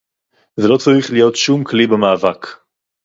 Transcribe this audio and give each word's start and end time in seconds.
זה 0.55 0.67
לא 0.67 0.77
צריך 0.77 1.11
להיות 1.11 1.35
שום 1.35 1.63
כלי 1.63 1.87
במאבק 1.87 2.47